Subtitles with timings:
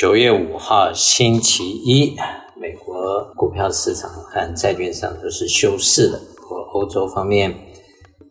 [0.00, 2.16] 九月五号星期一，
[2.58, 6.18] 美国股票市场和债券上都是休市的。
[6.38, 7.54] 和欧洲方面，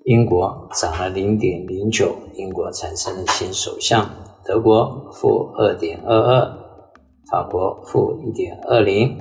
[0.06, 4.10] 英国涨了零点零九，英国产生了新首相。
[4.44, 6.58] 德国负二点二二，
[7.30, 9.16] 法国负一点二零。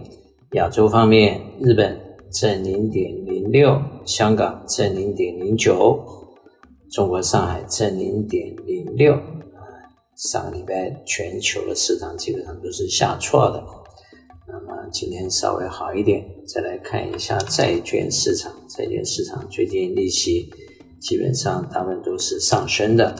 [0.52, 2.00] 亚洲方面，日本
[2.32, 6.02] 正零点零六，香港正零点零九，
[6.90, 9.14] 中国上海正零点零六。
[10.18, 13.64] 上个礼拜全球的市场基本上都是下挫的，
[14.48, 16.26] 那么今天稍微好一点。
[16.45, 20.50] 再来看一下债券市场，债券市场最近利息
[20.98, 23.14] 基本上大部分都是上升的，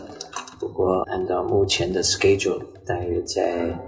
[0.59, 3.79] 不过按照目前的 schedule，大约在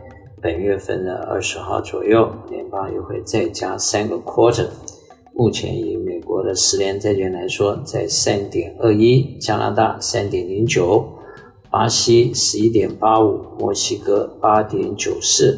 [0.41, 4.69] 本月份的二十号左右，联邦又会再加三个 quarter。
[5.35, 11.17] 目前以美国的十年债券来说，在三点二一，加拿大三点零九。
[11.73, 15.57] 巴西十一点八五，墨西哥八点九四，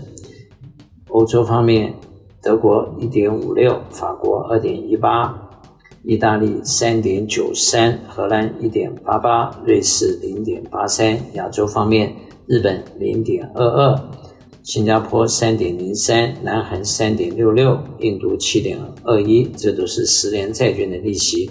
[1.08, 1.94] 欧洲方面，
[2.42, 5.50] 德国一点五六，法国二点一八，
[6.04, 11.18] 意大利三点九三，荷兰一点八八，瑞士零点八三。
[11.32, 12.14] 亚洲方面，
[12.46, 14.10] 日本零点二二，
[14.62, 21.50] 新加坡三点零三，南韩三点六六，印度七点二一，这都是十年债券的利息。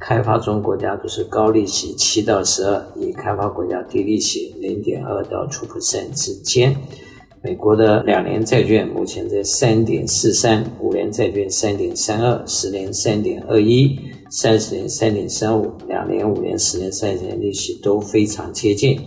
[0.00, 6.74] 开发中国家都是高利息七到十二，以开发国家低利息零点二到初步三之间。
[7.42, 13.98] 美国的两年债券目前在三点四三，五年债券三点三二，十年三点二一，
[14.30, 18.98] 三十年三点三五，两年、五年、十年、三十年利息都非常接近。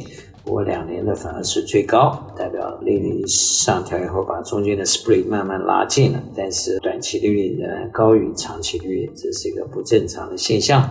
[0.45, 6.21] 不过两年的反而是最高，代表利率上调以后，把中间的 spread 慢慢拉近了。
[6.35, 10.89] 但是短期利率仍然高于长期利率，这是一个不正常的现象。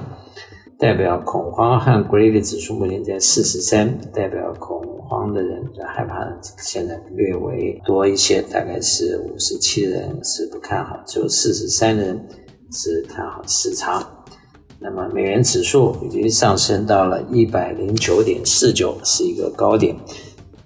[0.79, 6.27] 代表恐慌和 greed 指数目前在四十三，代表恐慌的人的害怕
[6.59, 12.27] 现在略微多一些，大概是五十七人是不看好，只有四十三人
[12.73, 14.22] 是看好市场。
[14.83, 19.95] 那么美元指数已经上升到了一百零九点四九，是一个高点。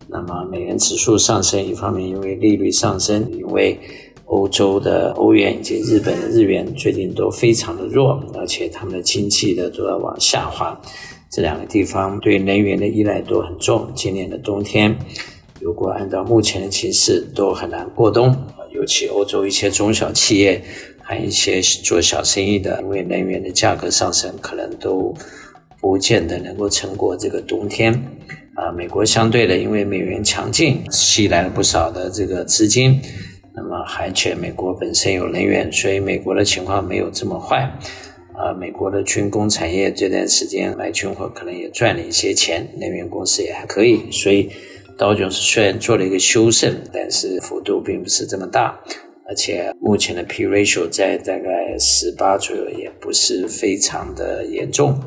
[0.08, 3.78] 那么美元指数上升，一方面因为利率上升，因为
[4.24, 10.80] 欧洲的欧元以及日本的日元最近都非常的弱，而且他们的经济的都要往下滑。
[11.30, 13.86] 这两个地方对能源的依赖都很重。
[13.94, 14.96] 今年的冬天，
[15.60, 18.34] 如果按照目前的形势，都很难过冬。
[18.72, 20.62] 尤其欧洲一些中小企业。
[21.08, 25.14] 还有一些做小生意的，因为能源的价格上升，可能都
[25.80, 27.94] 不见得能够撑过这个冬天。
[28.56, 33.00] 啊，美国相对的，因为美元强劲，吸来了不少的这个资金。
[33.54, 37.70] 那么，而且美国本身有能源，所以美国的情况没有这么坏。
[38.34, 44.10] 啊，美国的军工产业这段时间卖军火可能也赚了一些钱，能源公司也还可以。
[44.10, 44.50] 所以
[44.98, 48.78] 道琼斯虽然做了一个修正，但是幅度并不是这么大。
[49.28, 54.98] 而且目前的 P ratio 在大概十八左右，也不是非常的严重。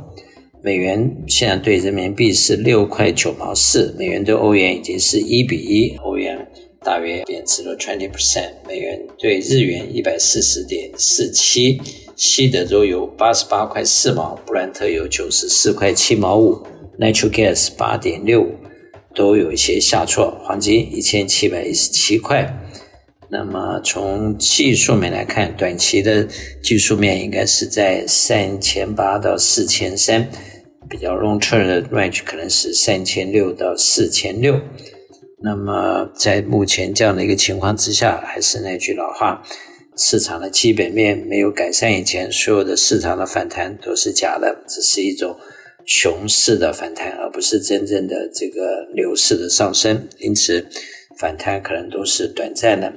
[0.61, 6.45] 美元现在兑人民币是六块九毛四，美元兑欧元已经是一比一，欧元
[6.83, 8.51] 大约贬值了 twenty percent。
[8.67, 11.79] 美元兑日元一百四十点四七，
[12.17, 16.61] 西德州油八十八块四毛，布兰特油九十四块七毛五
[16.99, 18.53] ，Natural Gas 八点六五，
[19.15, 20.29] 都有一些下挫。
[20.43, 22.53] 黄金一千七百一十七块。
[23.31, 26.27] 那么从技术面来看，短期的
[26.63, 30.27] 技术面应该是在三千八到四千三，
[30.89, 34.59] 比较 long term 的 range 可能是三千六到四千六。
[35.41, 39.41] 那么在目前这样的一个情况之下，还是那句老话，
[39.95, 45.37] 市场的基本面没有改善以前，所有的市场的反弹都是假的，只是一种
[45.85, 50.07] 熊市的反弹，而不是真正的这个牛市的上升。
[50.17, 50.67] 因此，
[51.19, 52.93] 反弹可能都是短暂的。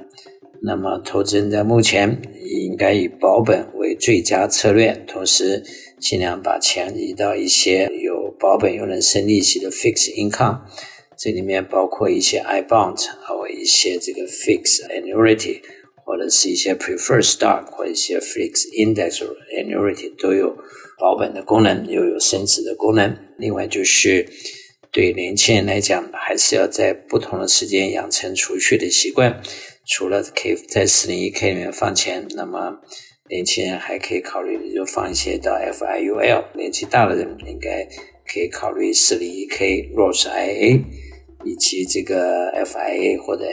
[0.61, 5.61] 那么，投资人在目前应该以保本为最佳策略，同时
[5.99, 10.61] 尽量把钱移到一些有保本又能生利息的 fixed income，
[11.17, 15.59] 这里面包括一些 I bond，还有一些这个 fixed annuity，
[16.05, 19.21] 或者是一些 preferred stock，或一些 fixed index
[19.53, 20.55] annuity 都有
[20.97, 23.13] 保本的功能，又有升值的功能。
[23.37, 24.25] 另外就是
[24.93, 29.41] 对年轻人来讲，还是要在不同的时间养成储蓄的习惯。
[29.87, 32.79] 除了可以在四零一 K 里面放钱，那么
[33.27, 37.83] 年轻人还可以考虑就放一些到 FIUL，年纪大的人应该
[38.31, 40.83] 可以考虑四零一 K Roth IRA
[41.43, 43.45] 以及这个 FIA 或者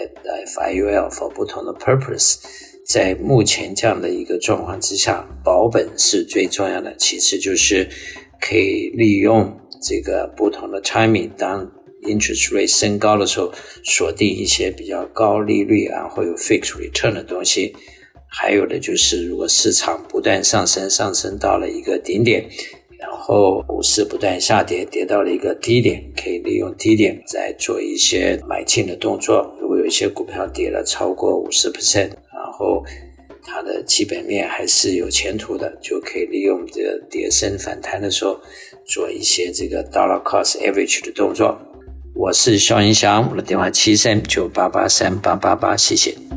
[0.46, 2.36] FIUL for 不同的 purpose。
[2.84, 7.88] 在目前这样的一个状况之下，保本是最重要的，其次就是
[8.38, 11.71] 可以利用这个不同的 timing，当
[12.03, 13.53] interest rate 升高的时候，
[13.85, 17.75] 锁定一些比较高利率啊，会有 fixed return 的东西。
[18.32, 22.49] 还有的就是，如果市场不断上升，上升到了一个顶点，
[22.97, 29.53] 然后股市不断下跌，跌到了一个低点，可以利用低点再做一些买进的动作。
[29.61, 32.85] 如果有一些股票跌了超过五十 percent，然后
[33.42, 38.40] 它的基本面还是有前途的，就可以利用这个跌升反弹的时候，
[38.84, 41.58] 做一些这个 dollar cost average 的动作。
[42.14, 46.30] 我是肖云祥，我的电话七三九八八三八八八，谢谢。